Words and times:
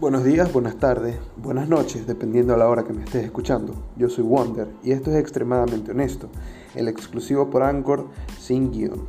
Buenos 0.00 0.22
días, 0.22 0.52
buenas 0.52 0.76
tardes, 0.76 1.16
buenas 1.36 1.68
noches, 1.68 2.06
dependiendo 2.06 2.52
de 2.52 2.60
la 2.60 2.68
hora 2.68 2.84
que 2.84 2.92
me 2.92 3.02
estés 3.02 3.24
escuchando. 3.24 3.74
Yo 3.96 4.08
soy 4.08 4.22
Wonder 4.22 4.68
y 4.84 4.92
esto 4.92 5.10
es 5.10 5.16
extremadamente 5.16 5.90
honesto, 5.90 6.28
el 6.76 6.86
exclusivo 6.86 7.50
por 7.50 7.64
Anchor 7.64 8.06
sin 8.38 8.70
guion. 8.70 9.08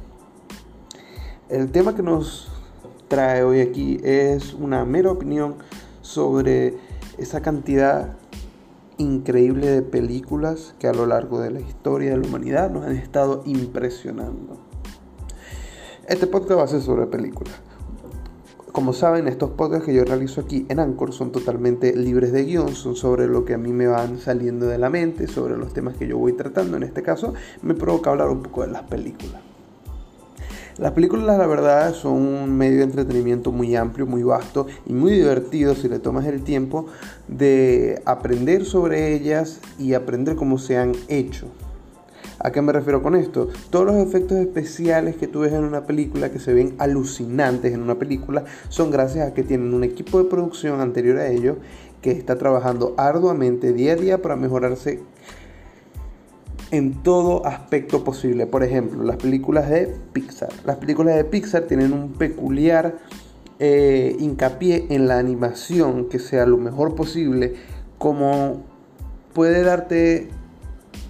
El 1.47 1.69
tema 1.69 1.93
que 1.93 2.01
nos 2.01 2.51
trae 3.07 3.43
hoy 3.43 3.59
aquí 3.59 3.99
es 4.03 4.55
una 4.55 4.83
mera 4.83 5.11
opinión 5.11 5.57
sobre 6.01 6.79
esa 7.19 7.43
cantidad 7.43 8.15
increíble 8.97 9.69
de 9.69 9.83
películas 9.83 10.73
que 10.79 10.87
a 10.87 10.93
lo 10.93 11.05
largo 11.05 11.39
de 11.39 11.51
la 11.51 11.59
historia 11.59 12.09
de 12.09 12.17
la 12.17 12.27
humanidad 12.27 12.71
nos 12.71 12.85
han 12.85 12.95
estado 12.95 13.43
impresionando. 13.45 14.57
Este 16.07 16.25
podcast 16.25 16.59
va 16.59 16.63
a 16.63 16.67
ser 16.67 16.81
sobre 16.81 17.05
películas 17.05 17.61
como 18.71 18.93
saben, 18.93 19.27
estos 19.27 19.51
podcasts 19.51 19.85
que 19.85 19.93
yo 19.93 20.03
realizo 20.05 20.41
aquí 20.41 20.65
en 20.69 20.79
Anchor 20.79 21.13
son 21.13 21.31
totalmente 21.31 21.95
libres 21.95 22.31
de 22.31 22.45
guion, 22.45 22.75
son 22.75 22.95
sobre 22.95 23.27
lo 23.27 23.45
que 23.45 23.53
a 23.53 23.57
mí 23.57 23.73
me 23.73 23.87
van 23.87 24.19
saliendo 24.19 24.67
de 24.67 24.77
la 24.77 24.89
mente, 24.89 25.27
sobre 25.27 25.57
los 25.57 25.73
temas 25.73 25.97
que 25.97 26.07
yo 26.07 26.17
voy 26.17 26.33
tratando. 26.33 26.77
En 26.77 26.83
este 26.83 27.01
caso, 27.01 27.33
me 27.61 27.73
provoca 27.73 28.11
hablar 28.11 28.29
un 28.29 28.43
poco 28.43 28.61
de 28.61 28.71
las 28.71 28.83
películas. 28.83 29.41
Las 30.77 30.93
películas, 30.93 31.37
la 31.37 31.45
verdad, 31.45 31.93
son 31.93 32.13
un 32.13 32.57
medio 32.57 32.77
de 32.77 32.83
entretenimiento 32.85 33.51
muy 33.51 33.75
amplio, 33.75 34.05
muy 34.05 34.23
vasto 34.23 34.67
y 34.85 34.93
muy 34.93 35.11
divertido 35.11 35.75
si 35.75 35.89
le 35.89 35.99
tomas 35.99 36.25
el 36.25 36.43
tiempo 36.43 36.85
de 37.27 38.01
aprender 38.05 38.63
sobre 38.63 39.13
ellas 39.13 39.59
y 39.77 39.93
aprender 39.93 40.35
cómo 40.37 40.57
se 40.57 40.77
han 40.77 40.93
hecho. 41.09 41.47
¿A 42.39 42.51
qué 42.51 42.61
me 42.61 42.71
refiero 42.71 43.03
con 43.03 43.15
esto? 43.15 43.49
Todos 43.69 43.85
los 43.85 43.95
efectos 43.95 44.37
especiales 44.37 45.17
que 45.17 45.27
tú 45.27 45.41
ves 45.41 45.53
en 45.53 45.63
una 45.63 45.85
película, 45.85 46.31
que 46.31 46.39
se 46.39 46.53
ven 46.53 46.75
alucinantes 46.79 47.73
en 47.73 47.81
una 47.81 47.95
película, 47.95 48.45
son 48.69 48.91
gracias 48.91 49.27
a 49.27 49.33
que 49.33 49.43
tienen 49.43 49.73
un 49.73 49.83
equipo 49.83 50.23
de 50.23 50.29
producción 50.29 50.79
anterior 50.79 51.17
a 51.17 51.27
ello 51.27 51.57
que 52.01 52.11
está 52.11 52.37
trabajando 52.37 52.93
arduamente 52.97 53.73
día 53.73 53.93
a 53.93 53.95
día 53.97 54.21
para 54.21 54.37
mejorarse 54.37 55.01
en 56.71 57.03
todo 57.03 57.45
aspecto 57.45 58.03
posible. 58.03 58.47
Por 58.47 58.63
ejemplo, 58.63 59.03
las 59.03 59.17
películas 59.17 59.69
de 59.69 59.93
Pixar. 60.13 60.49
Las 60.65 60.77
películas 60.77 61.15
de 61.15 61.25
Pixar 61.25 61.63
tienen 61.63 61.91
un 61.91 62.13
peculiar 62.13 62.99
eh, 63.59 64.15
hincapié 64.19 64.85
en 64.89 65.07
la 65.07 65.19
animación 65.19 66.07
que 66.07 66.19
sea 66.19 66.45
lo 66.45 66.57
mejor 66.57 66.95
posible, 66.95 67.55
como 67.97 68.63
puede 69.33 69.63
darte 69.63 70.29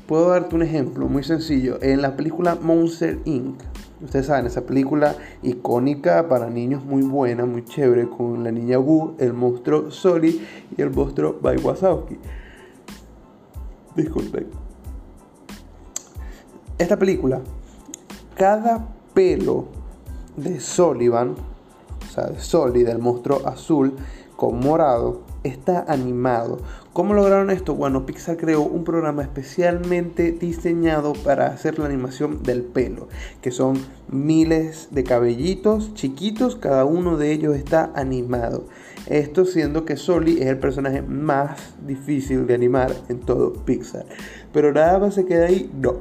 Puedo 0.09 0.29
darte 0.29 0.55
un 0.55 0.63
ejemplo 0.63 1.07
muy 1.07 1.23
sencillo. 1.23 1.77
En 1.83 2.01
la 2.01 2.15
película 2.15 2.57
Monster 2.59 3.19
Inc. 3.25 3.61
Ustedes 4.03 4.25
saben, 4.25 4.47
esa 4.47 4.61
película 4.65 5.15
icónica 5.43 6.27
para 6.27 6.49
niños 6.49 6.83
muy 6.83 7.03
buena, 7.03 7.45
muy 7.45 7.63
chévere, 7.63 8.09
con 8.09 8.43
la 8.43 8.51
niña 8.51 8.79
Wu, 8.79 9.13
el 9.19 9.33
monstruo 9.33 9.91
Soli 9.91 10.43
y 10.75 10.81
el 10.81 10.89
monstruo 10.89 11.37
Bai 11.39 11.57
Wazowski. 11.57 12.17
Disculpen. 13.95 14.47
Esta 16.79 16.97
película, 16.97 17.41
cada 18.33 18.87
pelo 19.13 19.67
de 20.35 20.59
Sullivan, 20.59 21.35
o 22.01 22.11
sea, 22.11 22.31
de 22.31 22.39
Soli, 22.39 22.81
del 22.81 22.97
monstruo 22.97 23.47
azul 23.47 23.95
con 24.35 24.59
morado, 24.59 25.28
está 25.43 25.85
animado. 25.87 26.59
¿Cómo 26.93 27.13
lograron 27.13 27.49
esto? 27.49 27.75
Bueno, 27.75 28.05
Pixar 28.05 28.37
creó 28.37 28.61
un 28.61 28.83
programa 28.83 29.21
especialmente 29.21 30.31
diseñado 30.31 31.13
para 31.13 31.47
hacer 31.47 31.79
la 31.79 31.85
animación 31.85 32.43
del 32.43 32.63
pelo, 32.63 33.07
que 33.41 33.51
son 33.51 33.77
miles 34.11 34.89
de 34.91 35.03
cabellitos 35.03 35.93
chiquitos, 35.93 36.55
cada 36.55 36.85
uno 36.85 37.17
de 37.17 37.31
ellos 37.31 37.55
está 37.55 37.91
animado. 37.95 38.65
Esto 39.05 39.45
siendo 39.45 39.85
que 39.85 39.97
Soli 39.97 40.41
es 40.41 40.47
el 40.47 40.59
personaje 40.59 41.01
más 41.01 41.73
difícil 41.85 42.45
de 42.45 42.53
animar 42.53 42.93
en 43.07 43.19
todo 43.19 43.53
Pixar. 43.53 44.05
Pero 44.51 44.73
nada 44.73 44.99
más 44.99 45.15
se 45.15 45.25
queda 45.25 45.45
ahí, 45.45 45.71
no. 45.73 45.97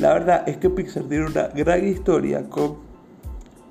La 0.00 0.12
verdad 0.12 0.48
es 0.48 0.56
que 0.58 0.70
Pixar 0.70 1.04
tiene 1.04 1.26
una 1.26 1.48
gran 1.48 1.86
historia 1.86 2.48
con 2.48 2.85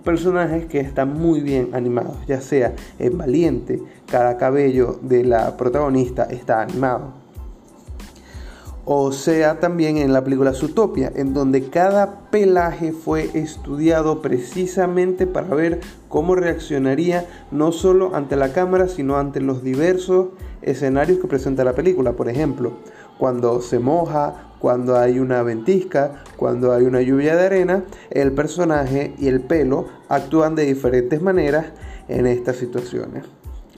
personajes 0.06 0.66
que 0.68 0.80
están 0.80 1.20
muy 1.20 1.42
bien 1.42 1.70
animados, 1.74 2.16
ya 2.28 2.40
sea 2.40 2.74
en 3.00 3.18
Valiente, 3.18 3.82
cada 4.10 4.38
cabello 4.38 5.00
de 5.02 5.26
la 5.26 5.58
protagonista 5.58 6.24
está 6.24 6.62
animado. 6.62 7.26
O 8.88 9.12
sea 9.12 9.60
también 9.60 9.98
en 9.98 10.14
la 10.14 10.24
película 10.24 10.54
Zootopia, 10.54 11.12
en 11.16 11.34
donde 11.34 11.70
cada 11.70 12.30
pelaje 12.30 12.92
fue 12.92 13.32
estudiado 13.34 14.22
precisamente 14.22 15.26
para 15.26 15.48
ver 15.56 15.80
cómo 16.08 16.36
reaccionaría 16.36 17.26
no 17.50 17.72
solo 17.72 18.16
ante 18.16 18.36
la 18.36 18.54
cámara, 18.54 18.88
sino 18.88 19.18
ante 19.18 19.42
los 19.42 19.64
diversos 19.64 20.28
escenarios 20.62 21.18
que 21.18 21.28
presenta 21.28 21.64
la 21.64 21.74
película. 21.74 22.14
Por 22.14 22.30
ejemplo, 22.30 22.74
cuando 23.18 23.60
se 23.60 23.80
moja, 23.80 24.52
cuando 24.66 24.98
hay 24.98 25.20
una 25.20 25.44
ventisca, 25.44 26.24
cuando 26.38 26.74
hay 26.74 26.86
una 26.86 27.00
lluvia 27.00 27.36
de 27.36 27.46
arena, 27.46 27.84
el 28.10 28.32
personaje 28.32 29.14
y 29.20 29.28
el 29.28 29.42
pelo 29.42 29.86
actúan 30.10 30.56
de 30.56 30.66
diferentes 30.66 31.22
maneras 31.22 31.68
en 32.08 32.26
estas 32.26 32.56
situaciones. 32.56 33.26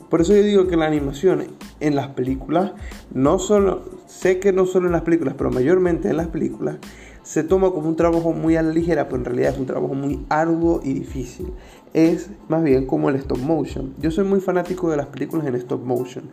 Por 0.09 0.22
eso 0.22 0.34
yo 0.34 0.44
digo 0.44 0.68
que 0.68 0.78
la 0.78 0.86
animación 0.86 1.44
en 1.81 1.96
las 1.97 2.08
películas, 2.12 2.72
no 3.14 3.38
solo, 3.38 3.81
sé 4.06 4.40
que 4.40 4.53
no 4.53 4.66
solo 4.66 4.86
en 4.86 4.94
las 4.94 5.02
películas, 5.02 5.36
pero 5.38 5.52
mayormente 5.52 6.08
en 6.08 6.16
las 6.16 6.28
películas, 6.28 6.78
se 7.22 7.44
toma 7.44 7.72
como 7.72 7.90
un 7.90 7.97
trabajo 7.97 8.31
muy 8.31 8.56
a 8.56 8.62
la 8.62 8.72
ligera, 8.72 9.09
pero 9.09 9.18
en 9.18 9.26
realidad 9.26 9.52
es 9.56 9.59
un 9.59 9.66
trabajo 9.66 9.94
muy 9.94 10.26
arduo 10.30 10.80
y 10.86 10.94
difícil. 10.94 11.52
Es 11.94 12.30
más 12.47 12.64
bien 12.64 12.86
como 12.86 13.09
el 13.09 13.18
stop 13.18 13.40
motion. 13.40 13.94
Yo 14.00 14.09
soy 14.09 14.24
muy 14.24 14.40
fanático 14.40 14.90
de 14.90 14.96
las 14.96 15.08
películas 15.08 15.47
en 15.47 15.56
stop 15.56 15.84
motion. 15.84 16.30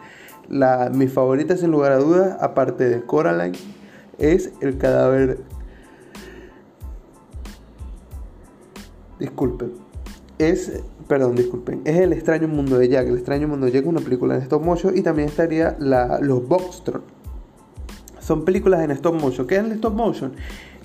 La, 0.49 0.93
mi 0.95 1.09
favorita, 1.09 1.57
sin 1.57 1.73
lugar 1.73 1.91
a 1.91 1.99
dudas, 1.99 2.37
aparte 2.41 2.89
de 2.89 3.03
Coraline, 3.03 3.59
es 4.19 4.53
el 4.61 4.79
cadáver. 4.79 5.39
Disculpen. 9.19 9.73
Es, 10.39 10.83
perdón, 11.07 11.37
disculpen. 11.37 11.83
Es 11.85 11.99
el 11.99 12.13
extraño 12.13 12.49
mundo 12.49 12.79
de 12.79 12.89
Jack. 12.89 13.07
El 13.07 13.15
extraño 13.15 13.49
mundo 13.49 13.67
de 13.67 13.73
Jack 13.73 13.83
es 13.83 13.89
una 13.89 14.01
película 14.01 14.35
en 14.35 14.43
stop 14.43 14.63
motion 14.63 14.97
y 14.97 15.03
también 15.03 15.29
estaría 15.29 15.77
la, 15.79 16.19
los 16.21 16.47
Boxtron. 16.47 17.03
Son 18.19 18.45
películas 18.45 18.83
en 18.83 18.91
stop 18.91 19.21
motion. 19.21 19.47
¿Qué 19.47 19.57
es 19.57 19.65
el 19.65 19.73
stop 19.73 19.95
motion? 19.95 20.33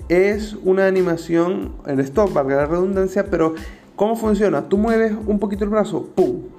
Es 0.08 0.54
una 0.64 0.86
animación 0.86 1.72
en 1.86 2.00
stop, 2.00 2.32
valga 2.32 2.56
la 2.56 2.66
redundancia, 2.66 3.26
pero 3.30 3.54
¿cómo 3.96 4.16
funciona? 4.16 4.68
Tú 4.68 4.76
mueves 4.76 5.12
un 5.26 5.38
poquito 5.38 5.64
el 5.64 5.70
brazo, 5.70 6.08
¡pum! 6.14 6.49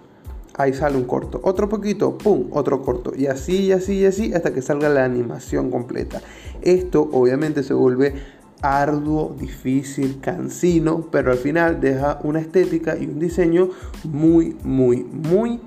Ahí 0.58 0.74
sale 0.74 0.98
un 0.98 1.06
corto, 1.06 1.40
otro 1.44 1.70
poquito, 1.70 2.18
pum, 2.18 2.48
otro 2.52 2.82
corto, 2.82 3.14
y 3.16 3.28
así, 3.28 3.66
y 3.66 3.72
así, 3.72 4.00
y 4.00 4.06
así, 4.06 4.34
hasta 4.34 4.54
que 4.54 4.62
salga 4.62 4.90
la 4.90 5.06
animación 5.06 5.72
completa. 5.72 6.22
Esto 6.62 7.10
obviamente 7.12 7.64
se 7.64 7.74
vuelve 7.74 8.14
arduo, 8.62 9.36
difícil, 9.40 10.20
cansino, 10.22 11.08
pero 11.12 11.32
al 11.32 11.38
final 11.38 11.82
deja 11.82 12.20
una 12.24 12.40
estética 12.40 12.98
y 12.98 13.06
un 13.06 13.20
diseño 13.20 13.70
muy, 14.04 14.56
muy, 14.64 15.04
muy 15.04 15.60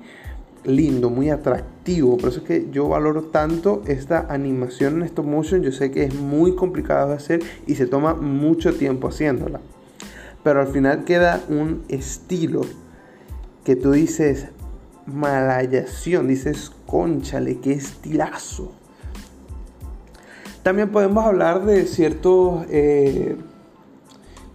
lindo, 0.63 1.09
muy 1.09 1.29
atractivo. 1.29 2.17
Por 2.17 2.29
eso 2.29 2.39
es 2.39 2.45
que 2.45 2.67
yo 2.71 2.87
valoro 2.87 3.23
tanto 3.23 3.81
esta 3.87 4.27
animación 4.29 4.95
en 4.95 5.03
stop 5.03 5.25
motion. 5.25 5.61
Yo 5.61 5.71
sé 5.71 5.91
que 5.91 6.03
es 6.03 6.15
muy 6.15 6.55
complicado 6.55 7.09
de 7.09 7.15
hacer 7.15 7.43
y 7.67 7.75
se 7.75 7.85
toma 7.85 8.13
mucho 8.13 8.73
tiempo 8.73 9.09
haciéndola. 9.09 9.59
Pero 10.43 10.61
al 10.61 10.67
final 10.67 11.03
queda 11.03 11.43
un 11.49 11.83
estilo 11.89 12.61
que 13.63 13.75
tú 13.75 13.91
dices, 13.91 14.47
malayación, 15.05 16.27
dices, 16.27 16.71
conchale, 16.85 17.59
qué 17.59 17.73
estilazo. 17.73 18.71
También 20.63 20.89
podemos 20.89 21.23
hablar 21.25 21.63
de 21.65 21.85
ciertos, 21.85 22.65
eh, 22.69 23.35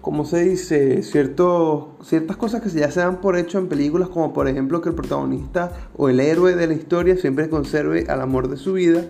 ¿cómo 0.01 0.25
se 0.25 0.41
dice? 0.41 1.03
Ciertos, 1.03 1.87
ciertas 2.03 2.37
cosas 2.37 2.63
que 2.63 2.71
ya 2.71 2.91
se 2.91 3.01
dan 3.01 3.21
por 3.21 3.37
hecho 3.37 3.59
en 3.59 3.69
películas, 3.69 4.09
como 4.09 4.33
por 4.33 4.49
ejemplo 4.49 4.81
que 4.81 4.89
el 4.89 4.97
protagonista 4.97 5.73
o 5.97 6.09
el 6.09 6.19
héroe 6.19 6.57
de 6.57 6.67
la 6.67 6.75
historia 6.75 7.17
siempre 7.17 7.49
conserve 7.49 8.07
al 8.09 8.21
amor 8.21 8.49
de 8.49 8.57
su 8.57 8.73
vida. 8.73 9.05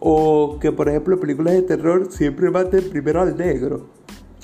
O 0.00 0.58
que 0.60 0.72
por 0.72 0.88
ejemplo 0.88 1.20
películas 1.20 1.54
de 1.54 1.62
terror 1.62 2.08
siempre 2.10 2.50
mate 2.50 2.82
primero 2.82 3.22
al 3.22 3.36
negro 3.36 4.01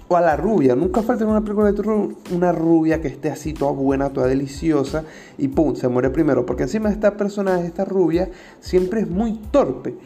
o 0.09 0.17
a 0.17 0.21
la 0.21 0.37
rubia. 0.37 0.75
Nunca 0.75 1.03
falta 1.03 1.25
en 1.25 1.31
una 1.31 1.43
película 1.43 1.67
de 1.67 1.75
terror 1.75 2.15
una 2.33 2.53
rubia 2.53 3.01
que 3.01 3.09
esté 3.09 3.31
así 3.31 3.53
toda 3.53 3.73
buena, 3.73 4.11
toda 4.11 4.27
deliciosa 4.27 5.05
y 5.37 5.49
pum, 5.49 5.75
se 5.77 5.89
muere 5.89 6.11
primero. 6.11 6.47
Porque 6.47 6.65
encima 6.65 6.89
de 6.89 6.95
esta 6.95 7.17
personaje, 7.17 7.67
esta 7.67 7.85
rubia, 7.85 8.31
siempre 8.61 9.01
es 9.01 9.09
muy 9.09 9.35
torpe. 9.51 9.97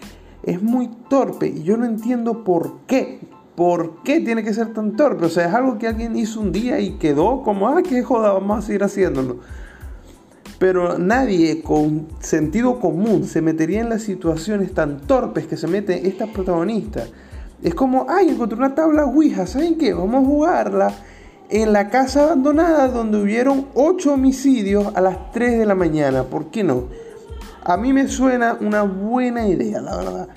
Es 0.42 0.60
muy 0.60 0.90
torpe 1.08 1.46
y 1.46 1.62
yo 1.62 1.76
no 1.76 1.86
entiendo 1.86 2.44
por 2.44 2.80
qué. 2.86 3.20
¿Por 3.54 4.02
qué 4.02 4.20
tiene 4.20 4.42
que 4.42 4.54
ser 4.54 4.72
tan 4.72 4.96
torpe? 4.96 5.26
O 5.26 5.28
sea, 5.28 5.46
es 5.46 5.54
algo 5.54 5.78
que 5.78 5.86
alguien 5.86 6.16
hizo 6.16 6.40
un 6.40 6.52
día 6.52 6.80
y 6.80 6.92
quedó 6.92 7.42
como, 7.42 7.68
ah, 7.68 7.82
qué 7.82 8.02
joda, 8.02 8.32
vamos 8.32 8.58
a 8.58 8.62
seguir 8.62 8.82
haciéndolo. 8.82 9.40
Pero 10.58 10.96
nadie 10.96 11.62
con 11.62 12.08
sentido 12.20 12.80
común 12.80 13.24
se 13.24 13.42
metería 13.42 13.80
en 13.80 13.90
las 13.90 14.02
situaciones 14.02 14.72
tan 14.72 15.00
torpes 15.00 15.46
que 15.46 15.58
se 15.58 15.68
mete 15.68 16.08
esta 16.08 16.26
protagonista. 16.28 17.04
Es 17.62 17.74
como, 17.74 18.06
ay, 18.08 18.30
encontré 18.30 18.58
una 18.58 18.74
tabla 18.74 19.04
Ouija, 19.04 19.46
¿saben 19.46 19.78
qué? 19.78 19.94
Vamos 19.94 20.24
a 20.24 20.26
jugarla 20.26 20.94
en 21.48 21.72
la 21.72 21.90
casa 21.90 22.24
abandonada 22.24 22.88
donde 22.88 23.20
hubieron 23.20 23.66
8 23.74 24.14
homicidios 24.14 24.88
a 24.94 25.00
las 25.00 25.30
3 25.32 25.58
de 25.58 25.66
la 25.66 25.74
mañana. 25.74 26.24
¿Por 26.24 26.46
qué 26.46 26.64
no? 26.64 26.84
A 27.62 27.76
mí 27.76 27.92
me 27.92 28.08
suena 28.08 28.56
una 28.60 28.82
buena 28.82 29.46
idea, 29.46 29.80
la 29.80 29.96
verdad. 29.96 30.28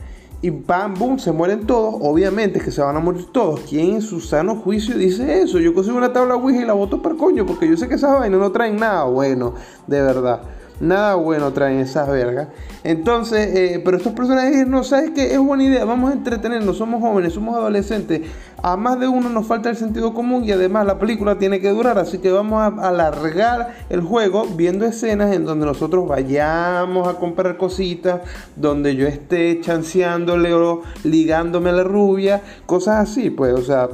Y 0.42 0.51
bam, 0.51 0.94
boom, 0.94 1.18
se 1.18 1.31
mueren 1.31 1.66
todos. 1.66 1.95
Obviamente 2.00 2.60
que 2.60 2.69
se 2.69 2.81
van 2.81 2.95
a 2.98 3.00
morir 3.00 3.25
todos. 3.31 3.62
¿Quién 3.62 3.95
en 3.95 4.01
su 4.01 4.19
sano 4.19 4.57
juicio 4.57 4.95
dice 4.95 5.42
eso? 5.42 5.57
Yo 5.60 5.74
consigo 5.74 5.98
una 5.98 6.13
tabla 6.13 6.36
Ouija 6.36 6.62
y 6.62 6.66
la 6.66 6.74
voto 6.74 7.01
para 7.01 7.16
coño, 7.16 7.45
porque 7.45 7.68
yo 7.68 7.78
sé 7.78 7.88
que 7.88 7.95
esas 7.95 8.19
vainas 8.19 8.39
no 8.39 8.51
traen 8.51 8.75
nada 8.75 9.06
bueno, 9.06 9.56
de 9.88 10.01
verdad. 10.01 10.42
Nada 10.80 11.16
bueno 11.16 11.54
traen 11.54 11.80
esas 11.80 12.07
vergas. 12.10 12.50
Entonces, 12.83 13.56
eh, 13.56 13.81
pero 13.83 13.98
estos 13.98 14.13
personajes 14.13 14.68
no 14.68 14.83
sabes 14.83 15.12
que 15.12 15.33
es 15.33 15.39
buena 15.39 15.63
idea. 15.63 15.86
Vamos 15.86 16.12
a 16.12 16.13
entretenernos. 16.13 16.77
Somos 16.77 17.01
jóvenes, 17.01 17.33
somos 17.33 17.56
adolescentes. 17.56 18.22
A 18.62 18.75
más 18.75 19.00
de 19.00 19.07
uno 19.07 19.30
nos 19.30 19.48
falta 19.48 19.69
el 19.69 19.77
sentido 19.77 20.13
común 20.13 20.44
y 20.44 20.51
además 20.51 20.86
la 20.86 21.00
película 21.00 21.38
tiene 21.38 21.62
que 21.62 21.69
durar. 21.69 21.98
Así 21.98 22.18
que 22.18 22.31
vamos 22.31 22.62
a 22.62 22.88
alargar 22.88 23.75
el 23.89 24.01
juego 24.01 24.45
viendo 24.56 24.86
escenas 24.86 25.33
en 25.33 25.45
donde 25.45 25.66
nosotros 25.66 26.07
vayamos 26.07 27.07
a 27.07 27.13
comprar 27.13 27.57
cositas, 27.57 28.21
donde 28.56 28.95
yo 28.95 29.07
esté 29.07 29.62
chanceándole 29.62 30.54
o 30.54 30.81
ligándome 31.04 31.69
a 31.69 31.74
la 31.74 31.83
rubia, 31.83 32.42
cosas 32.66 33.10
así, 33.10 33.30
pues, 33.30 33.54
o 33.54 33.63
sea, 33.63 33.89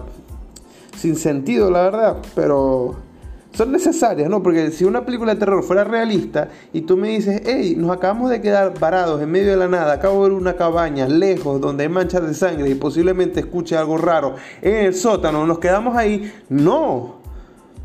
sin 0.98 1.16
sentido, 1.16 1.69
la 1.72 1.84
verdad, 1.84 2.18
pero 2.36 3.11
son 3.53 3.71
necesarias, 3.71 4.30
¿no? 4.30 4.42
Porque 4.42 4.71
si 4.71 4.86
una 4.86 5.06
película 5.06 5.33
de 5.33 5.39
terror 5.39 5.63
fuera 5.63 5.83
realista 5.83 6.50
y 6.71 6.81
tú 6.81 6.95
me 6.95 7.09
dices, 7.09 7.42
hey, 7.45 7.75
nos 7.77 7.92
acabamos 7.92 8.30
de 8.30 8.42
quedar 8.42 8.77
varados 8.80 9.21
en 9.21 9.30
medio 9.30 9.51
de 9.51 9.57
la 9.57 9.68
nada, 9.68 9.94
acabo 9.94 10.24
de 10.24 10.30
ver 10.30 10.39
una 10.39 10.56
cabaña 10.56 11.07
lejos 11.07 11.59
donde 11.59 11.83
hay 11.83 11.89
manchas 11.89 12.25
de 12.25 12.33
sangre 12.33 12.69
y 12.69 12.75
posiblemente 12.75 13.42
escuche 13.42 13.75
algo 13.75 13.98
raro 13.98 14.36
en 14.62 14.86
el 14.86 14.95
sótano, 14.95 15.45
nos 15.45 15.59
quedamos 15.59 15.98
ahí, 15.98 16.31
no, 16.50 17.15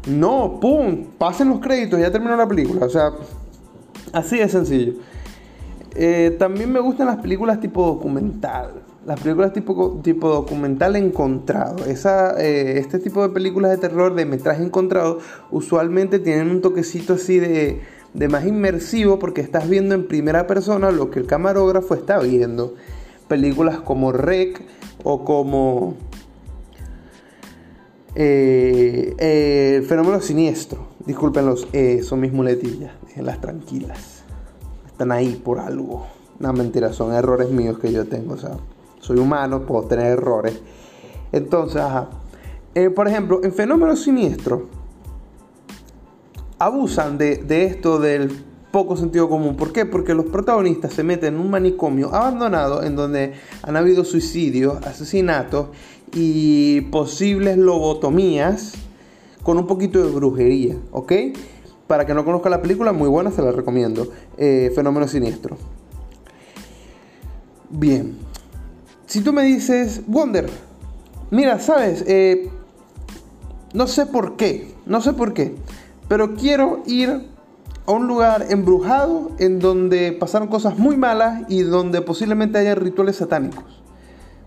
no, 0.07 0.59
pum, 0.61 1.07
pasen 1.19 1.49
los 1.49 1.59
créditos, 1.59 1.99
ya 1.99 2.13
terminó 2.13 2.37
la 2.37 2.47
película, 2.47 2.87
o 2.87 2.91
sea, 2.91 3.11
así 4.13 4.39
de 4.39 4.49
sencillo. 4.49 4.95
Eh, 5.99 6.37
también 6.39 6.71
me 6.71 6.79
gustan 6.79 7.07
las 7.07 7.17
películas 7.17 7.59
tipo 7.59 7.85
documental 7.87 8.83
las 9.07 9.21
películas 9.21 9.53
tipo, 9.53 10.01
tipo 10.03 10.29
documental 10.29 10.97
encontrado. 10.97 11.85
Esa, 11.87 12.35
eh, 12.43 12.79
este 12.79 12.99
tipo 12.99 13.23
de 13.23 13.33
películas 13.33 13.71
de 13.71 13.79
terror 13.79 14.15
de 14.15 14.27
metraje 14.27 14.65
encontrado 14.65 15.21
usualmente 15.51 16.19
tienen 16.19 16.51
un 16.51 16.61
toquecito 16.61 17.15
así 17.15 17.39
de, 17.39 17.81
de 18.15 18.29
más 18.29 18.45
inmersivo 18.45 19.19
porque 19.21 19.41
estás 19.41 19.69
viendo 19.69 19.95
en 19.95 20.09
primera 20.09 20.49
persona 20.49 20.91
lo 20.91 21.11
que 21.11 21.21
el 21.21 21.27
camarógrafo 21.27 21.95
está 21.95 22.19
viendo. 22.19 22.75
Películas 23.29 23.79
como 23.79 24.11
Rec 24.11 24.61
o 25.05 25.25
como 25.25 25.95
eh, 28.17 29.15
eh, 29.19 29.85
Fenómeno 29.89 30.21
Siniestro. 30.21 30.97
Discúlpenlos, 31.07 31.69
son 32.03 32.19
mis 32.19 32.33
muletillas, 32.33 32.91
las 33.15 33.41
tranquilas. 33.41 34.25
Están 34.89 35.13
ahí 35.13 35.41
por 35.45 35.61
algo. 35.61 36.09
No, 36.41 36.53
mentira, 36.53 36.93
son 36.93 37.15
errores 37.15 37.51
míos 37.51 37.79
que 37.79 37.93
yo 37.93 38.07
tengo, 38.07 38.35
o 38.35 38.37
sea, 38.37 38.57
soy 39.07 39.19
humano, 39.19 39.63
puedo 39.63 39.87
tener 39.87 40.07
errores. 40.07 40.61
Entonces, 41.33 41.83
eh, 42.75 42.91
por 42.91 43.09
ejemplo, 43.09 43.41
en 43.43 43.53
fenómenos 43.53 44.03
siniestros, 44.03 44.63
abusan 46.59 47.19
de, 47.19 47.65
esto 47.65 47.99
del 47.99 48.45
poco 48.71 48.97
sentido 48.97 49.29
común. 49.29 49.57
¿Por 49.57 49.73
qué? 49.73 49.87
Porque 49.87 50.15
los 50.15 50.27
protagonistas 50.27 50.93
se 50.93 51.03
meten 51.03 51.35
en 51.35 51.41
un 51.41 51.51
manicomio 51.51 52.15
abandonado 52.15 52.83
en 52.83 52.97
donde 52.97 53.35
han 53.63 53.77
habido 53.77 54.05
suicidios, 54.05 54.85
asesinatos 54.87 55.69
y 56.13 56.83
posibles 56.83 57.57
lobotomías 57.57 58.75
con 59.43 59.59
un 59.59 59.67
poquito 59.67 60.05
de 60.05 60.11
brujería, 60.11 60.77
¿ok? 60.91 61.13
Para 61.87 62.05
que 62.05 62.15
no 62.15 62.25
conozca 62.25 62.51
la 62.51 62.61
película, 62.61 62.93
muy 62.93 63.09
buena, 63.09 63.31
se 63.31 63.43
la 63.43 63.53
recomiendo. 63.53 64.09
Eh, 64.37 64.73
Fenómeno 64.75 65.07
Siniestro. 65.07 65.57
Bien, 67.71 68.17
si 69.17 69.23
tú 69.23 69.33
me 69.33 69.45
dices, 69.45 70.03
Wonder, 70.07 70.47
mira, 71.31 71.59
sabes, 71.59 72.05
eh, 72.07 72.51
no 73.73 73.87
sé 73.87 74.05
por 74.05 74.37
qué, 74.37 74.75
no 74.85 75.01
sé 75.01 75.15
por 75.15 75.33
qué, 75.33 75.55
pero 76.07 76.35
quiero 76.35 76.83
ir 76.85 77.27
a 77.87 77.93
un 77.93 78.09
lugar 78.09 78.49
embrujado 78.51 79.31
en 79.39 79.59
donde 79.59 80.13
pasaron 80.13 80.49
cosas 80.49 80.79
muy 80.79 80.99
malas 80.99 81.45
y 81.49 81.63
donde 81.63 82.03
posiblemente 82.03 82.59
haya 82.59 82.75
rituales 82.75 83.17
satánicos. 83.17 83.83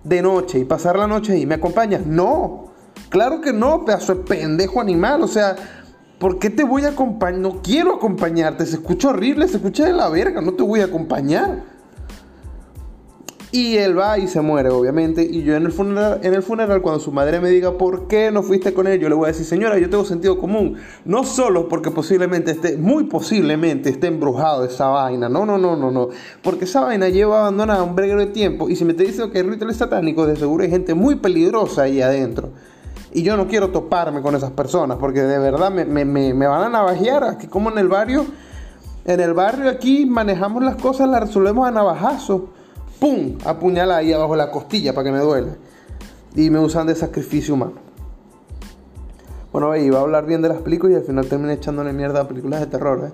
De 0.03 0.21
noche 0.21 0.59
y 0.59 0.65
pasar 0.65 0.99
la 0.99 1.07
noche 1.07 1.33
ahí. 1.33 1.47
¿Me 1.47 1.55
acompañas? 1.55 2.05
No. 2.05 2.65
Claro 3.09 3.41
que 3.41 3.51
no, 3.51 3.85
pedazo 3.85 4.13
de 4.13 4.23
pendejo 4.23 4.81
animal. 4.81 5.23
O 5.23 5.27
sea, 5.27 5.55
¿por 6.19 6.37
qué 6.37 6.51
te 6.51 6.63
voy 6.63 6.83
a 6.83 6.89
acompañar? 6.89 7.39
No 7.39 7.63
quiero 7.63 7.95
acompañarte. 7.95 8.67
Se 8.67 8.75
escucha 8.75 9.09
horrible, 9.09 9.47
se 9.47 9.57
escucha 9.57 9.85
de 9.85 9.93
la 9.93 10.09
verga. 10.09 10.41
No 10.41 10.53
te 10.53 10.61
voy 10.61 10.81
a 10.81 10.85
acompañar. 10.85 11.78
Y 13.51 13.77
él 13.77 13.97
va 13.97 14.19
y 14.19 14.27
se 14.27 14.41
muere, 14.41 14.69
obviamente. 14.69 15.23
Y 15.23 15.41
yo 15.41 15.55
en 15.55 15.65
el 15.65 15.71
funeral, 15.71 16.19
en 16.21 16.35
el 16.35 16.43
funeral 16.43 16.83
cuando 16.83 16.99
su 16.99 17.11
madre 17.11 17.39
me 17.39 17.49
diga 17.49 17.71
por 17.79 18.07
qué 18.07 18.29
no 18.31 18.43
fuiste 18.43 18.75
con 18.75 18.85
él, 18.85 18.99
yo 18.99 19.09
le 19.09 19.15
voy 19.15 19.25
a 19.25 19.27
decir, 19.29 19.45
señora, 19.45 19.79
yo 19.79 19.89
tengo 19.89 20.05
sentido 20.05 20.37
común. 20.37 20.77
No 21.03 21.23
solo 21.23 21.67
porque 21.67 21.89
posiblemente 21.89 22.51
esté, 22.51 22.77
muy 22.77 23.05
posiblemente 23.05 23.89
esté 23.89 24.05
embrujado 24.05 24.65
esa 24.65 24.89
vaina. 24.89 25.29
No, 25.29 25.47
no, 25.47 25.57
no, 25.57 25.75
no, 25.75 25.89
no. 25.89 26.09
Porque 26.43 26.65
esa 26.65 26.81
vaina 26.81 27.09
lleva 27.09 27.39
abandonada 27.39 27.81
un 27.81 27.95
breguero 27.95 28.19
de 28.19 28.27
tiempo. 28.27 28.69
Y 28.69 28.75
si 28.75 28.85
me 28.85 28.93
te 28.93 29.03
dicen 29.03 29.31
que 29.31 29.39
hay 29.39 29.43
rituales 29.43 29.77
satánicos, 29.77 30.27
de 30.27 30.35
seguro 30.35 30.63
hay 30.63 30.69
gente 30.69 30.93
muy 30.93 31.15
peligrosa 31.15 31.83
ahí 31.83 32.03
adentro. 32.03 32.51
Y 33.11 33.23
yo 33.23 33.35
no 33.35 33.47
quiero 33.47 33.69
toparme 33.71 34.21
con 34.21 34.35
esas 34.35 34.51
personas 34.51 34.97
porque 34.99 35.21
de 35.21 35.39
verdad 35.39 35.71
me, 35.71 35.85
me, 35.85 36.05
me, 36.05 36.47
van 36.47 36.65
a 36.65 36.69
navajear. 36.69 37.23
Aquí 37.23 37.47
como 37.47 37.71
en 37.71 37.79
el 37.79 37.87
barrio, 37.87 38.27
en 39.05 39.19
el 39.19 39.33
barrio 39.33 39.71
aquí 39.71 40.05
manejamos 40.05 40.63
las 40.63 40.75
cosas, 40.75 41.09
las 41.09 41.21
resolvemos 41.21 41.67
a 41.67 41.71
navajazo 41.71 42.58
¡pum! 42.99 43.37
apuñala 43.45 43.97
ahí 43.97 44.13
abajo 44.13 44.35
la 44.35 44.51
costilla 44.51 44.93
para 44.93 45.05
que 45.05 45.11
me 45.11 45.19
duele. 45.19 45.55
Y 46.35 46.49
me 46.49 46.59
usan 46.59 46.87
de 46.87 46.95
sacrificio 46.95 47.55
humano. 47.55 47.73
Bueno, 49.51 49.75
iba 49.75 49.97
a 49.97 50.01
hablar 50.01 50.25
bien 50.25 50.41
de 50.41 50.49
las 50.49 50.61
películas 50.61 50.93
y 50.93 50.99
al 50.99 51.03
final 51.03 51.25
terminé 51.27 51.53
echándole 51.53 51.91
mierda 51.91 52.21
a 52.21 52.27
películas 52.27 52.59
de 52.59 52.67
terror, 52.67 53.05
¿eh? 53.07 53.11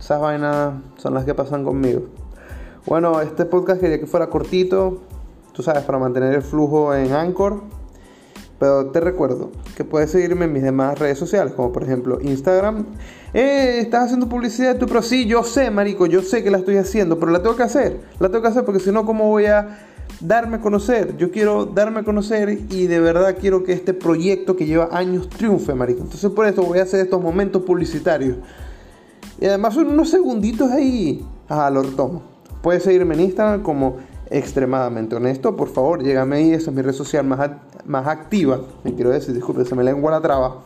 Esas 0.00 0.20
vainas 0.20 0.74
son 0.96 1.12
las 1.12 1.26
que 1.26 1.34
pasan 1.34 1.64
conmigo. 1.64 2.04
Bueno, 2.86 3.20
este 3.20 3.44
podcast 3.44 3.82
quería 3.82 4.00
que 4.00 4.06
fuera 4.06 4.30
cortito, 4.30 5.02
tú 5.52 5.62
sabes, 5.62 5.82
para 5.82 5.98
mantener 5.98 6.32
el 6.32 6.42
flujo 6.42 6.94
en 6.94 7.12
Anchor. 7.12 7.60
Pero 8.58 8.86
te 8.86 9.00
recuerdo 9.00 9.52
que 9.76 9.84
puedes 9.84 10.10
seguirme 10.10 10.46
en 10.46 10.52
mis 10.52 10.62
demás 10.62 10.98
redes 10.98 11.18
sociales, 11.18 11.52
como 11.54 11.72
por 11.72 11.84
ejemplo 11.84 12.18
Instagram. 12.20 12.86
Eh, 13.32 13.78
estás 13.80 14.06
haciendo 14.06 14.28
publicidad 14.28 14.74
de 14.74 14.80
tu 14.80 14.86
pro. 14.86 15.00
Sí, 15.02 15.26
yo 15.26 15.44
sé, 15.44 15.70
marico, 15.70 16.06
yo 16.06 16.22
sé 16.22 16.42
que 16.42 16.50
la 16.50 16.58
estoy 16.58 16.76
haciendo, 16.76 17.18
pero 17.20 17.30
la 17.30 17.40
tengo 17.40 17.54
que 17.54 17.62
hacer. 17.62 18.00
La 18.18 18.28
tengo 18.28 18.42
que 18.42 18.48
hacer 18.48 18.64
porque 18.64 18.80
si 18.80 18.90
no, 18.90 19.06
¿cómo 19.06 19.28
voy 19.28 19.46
a 19.46 19.78
darme 20.20 20.56
a 20.56 20.60
conocer? 20.60 21.16
Yo 21.16 21.30
quiero 21.30 21.66
darme 21.66 22.00
a 22.00 22.02
conocer 22.02 22.58
y 22.68 22.86
de 22.88 22.98
verdad 22.98 23.36
quiero 23.38 23.62
que 23.62 23.72
este 23.72 23.94
proyecto 23.94 24.56
que 24.56 24.66
lleva 24.66 24.88
años 24.90 25.28
triunfe, 25.28 25.74
marico. 25.74 26.02
Entonces 26.02 26.30
por 26.30 26.46
eso 26.46 26.62
voy 26.62 26.80
a 26.80 26.82
hacer 26.82 27.00
estos 27.00 27.22
momentos 27.22 27.62
publicitarios. 27.62 28.38
Y 29.40 29.46
además 29.46 29.74
son 29.74 29.86
unos 29.86 30.10
segunditos 30.10 30.70
ahí. 30.72 31.24
Ah, 31.48 31.70
lo 31.70 31.82
retomo. 31.82 32.22
Puedes 32.60 32.82
seguirme 32.82 33.14
en 33.14 33.20
Instagram 33.20 33.62
como 33.62 33.98
extremadamente 34.30 35.16
honesto. 35.16 35.56
Por 35.56 35.68
favor, 35.68 36.02
llégame 36.02 36.36
ahí. 36.36 36.52
Esa 36.52 36.70
es 36.70 36.76
mi 36.76 36.82
red 36.82 36.92
social 36.92 37.24
más, 37.24 37.50
más 37.84 38.06
activa. 38.06 38.60
Me 38.84 38.94
quiero 38.94 39.10
decir, 39.10 39.34
disculpe, 39.34 39.64
se 39.64 39.74
me 39.74 39.84
lengua 39.84 40.10
la 40.10 40.20
traba. 40.20 40.64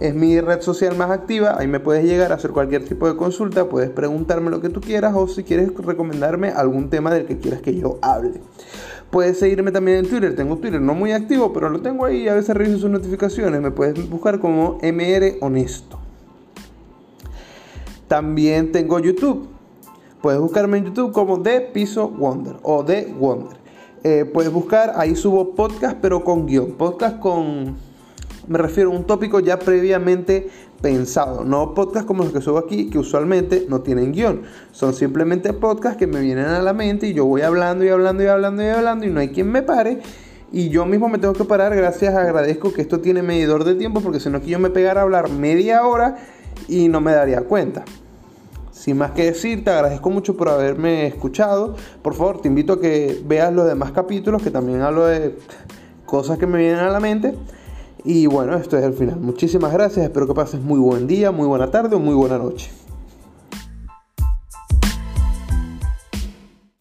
Es 0.00 0.14
mi 0.14 0.40
red 0.40 0.60
social 0.62 0.96
más 0.96 1.10
activa. 1.10 1.58
Ahí 1.58 1.66
me 1.66 1.80
puedes 1.80 2.04
llegar 2.04 2.32
a 2.32 2.36
hacer 2.36 2.50
cualquier 2.50 2.84
tipo 2.84 3.06
de 3.08 3.16
consulta. 3.16 3.68
Puedes 3.68 3.90
preguntarme 3.90 4.50
lo 4.50 4.60
que 4.60 4.68
tú 4.68 4.80
quieras 4.80 5.14
o 5.14 5.28
si 5.28 5.44
quieres 5.44 5.74
recomendarme 5.74 6.48
algún 6.48 6.88
tema 6.88 7.12
del 7.12 7.26
que 7.26 7.38
quieras 7.38 7.60
que 7.60 7.74
yo 7.74 7.98
hable. 8.00 8.40
Puedes 9.10 9.38
seguirme 9.38 9.72
también 9.72 9.98
en 9.98 10.08
Twitter. 10.08 10.34
Tengo 10.34 10.56
Twitter 10.56 10.80
no 10.80 10.94
muy 10.94 11.12
activo, 11.12 11.52
pero 11.52 11.68
lo 11.68 11.82
tengo 11.82 12.06
ahí. 12.06 12.28
A 12.28 12.34
veces 12.34 12.56
reviso 12.56 12.78
sus 12.78 12.90
notificaciones. 12.90 13.60
Me 13.60 13.70
puedes 13.70 14.08
buscar 14.08 14.40
como 14.40 14.78
MR 14.82 15.36
Honesto. 15.40 15.98
También 18.08 18.72
tengo 18.72 18.98
YouTube. 18.98 19.51
Puedes 20.22 20.40
buscarme 20.40 20.78
en 20.78 20.84
YouTube 20.84 21.10
como 21.10 21.42
The 21.42 21.60
Piso 21.72 22.08
Wonder 22.08 22.54
o 22.62 22.84
The 22.84 23.12
Wonder. 23.18 23.56
Eh, 24.04 24.24
puedes 24.24 24.52
buscar, 24.52 24.92
ahí 24.94 25.16
subo 25.16 25.56
podcast 25.56 25.98
pero 26.00 26.22
con 26.22 26.46
guion. 26.46 26.74
Podcast 26.74 27.18
con, 27.18 27.74
me 28.46 28.58
refiero 28.58 28.92
a 28.92 28.96
un 28.96 29.04
tópico 29.04 29.40
ya 29.40 29.58
previamente 29.58 30.48
pensado. 30.80 31.42
No 31.42 31.74
podcast 31.74 32.06
como 32.06 32.22
los 32.22 32.32
que 32.32 32.40
subo 32.40 32.58
aquí, 32.58 32.88
que 32.88 33.00
usualmente 33.00 33.66
no 33.68 33.80
tienen 33.80 34.12
guion. 34.12 34.42
Son 34.70 34.94
simplemente 34.94 35.52
podcasts 35.52 35.98
que 35.98 36.06
me 36.06 36.20
vienen 36.20 36.44
a 36.46 36.62
la 36.62 36.72
mente 36.72 37.08
y 37.08 37.14
yo 37.14 37.24
voy 37.24 37.42
hablando 37.42 37.84
y 37.84 37.88
hablando 37.88 38.22
y 38.22 38.26
hablando 38.26 38.62
y 38.62 38.66
hablando 38.66 39.04
y 39.04 39.10
no 39.10 39.18
hay 39.18 39.30
quien 39.30 39.50
me 39.50 39.62
pare. 39.62 39.98
Y 40.52 40.68
yo 40.68 40.86
mismo 40.86 41.08
me 41.08 41.18
tengo 41.18 41.34
que 41.34 41.44
parar, 41.44 41.74
gracias, 41.74 42.14
agradezco 42.14 42.72
que 42.72 42.82
esto 42.82 43.00
tiene 43.00 43.22
medidor 43.22 43.64
de 43.64 43.74
tiempo, 43.74 44.00
porque 44.00 44.20
si 44.20 44.30
no 44.30 44.38
aquí 44.38 44.50
yo 44.50 44.60
me 44.60 44.70
pegara 44.70 45.00
a 45.00 45.02
hablar 45.02 45.30
media 45.30 45.84
hora 45.84 46.18
y 46.68 46.86
no 46.86 47.00
me 47.00 47.10
daría 47.10 47.40
cuenta. 47.40 47.84
Sin 48.82 48.98
más 48.98 49.12
que 49.12 49.26
decir, 49.26 49.62
te 49.62 49.70
agradezco 49.70 50.10
mucho 50.10 50.36
por 50.36 50.48
haberme 50.48 51.06
escuchado. 51.06 51.76
Por 52.02 52.14
favor, 52.14 52.40
te 52.40 52.48
invito 52.48 52.72
a 52.72 52.80
que 52.80 53.22
veas 53.24 53.52
los 53.52 53.64
demás 53.64 53.92
capítulos, 53.92 54.42
que 54.42 54.50
también 54.50 54.80
hablo 54.80 55.04
de 55.04 55.36
cosas 56.04 56.36
que 56.36 56.48
me 56.48 56.58
vienen 56.58 56.80
a 56.80 56.90
la 56.90 56.98
mente. 56.98 57.32
Y 58.04 58.26
bueno, 58.26 58.56
esto 58.56 58.76
es 58.76 58.82
el 58.82 58.94
final. 58.94 59.20
Muchísimas 59.20 59.72
gracias, 59.72 60.04
espero 60.04 60.26
que 60.26 60.34
pases 60.34 60.60
muy 60.60 60.80
buen 60.80 61.06
día, 61.06 61.30
muy 61.30 61.46
buena 61.46 61.70
tarde 61.70 61.94
o 61.94 62.00
muy 62.00 62.16
buena 62.16 62.38
noche. 62.38 62.72